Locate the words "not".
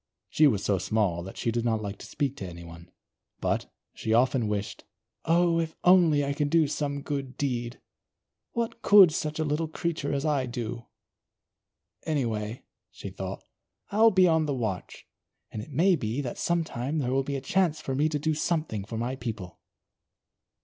1.63-1.79